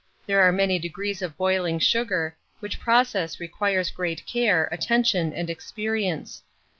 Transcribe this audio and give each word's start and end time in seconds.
There 0.25 0.41
are 0.41 0.51
many 0.51 0.79
degrees 0.79 1.21
of 1.21 1.37
boiling 1.37 1.77
sugar, 1.77 2.35
which 2.59 2.79
process 2.79 3.39
requires 3.39 3.91
great 3.91 4.25
care, 4.25 4.67
attention, 4.71 5.31
and 5.31 5.47
experience. 5.47 6.41